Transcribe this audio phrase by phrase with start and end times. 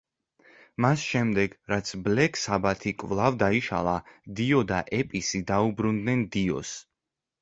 [0.85, 3.93] მას შემდეგ, რაც ბლექ საბათი კვლავ დაიშალა,
[4.41, 6.73] დიო და ეპისი დაუბრუნდნენ დიოს.